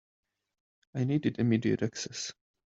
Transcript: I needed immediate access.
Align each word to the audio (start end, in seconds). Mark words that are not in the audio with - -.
I 0.95 1.03
needed 1.03 1.37
immediate 1.37 1.83
access. 1.83 2.33